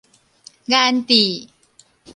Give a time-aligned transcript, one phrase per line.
[0.65, 1.47] 顏智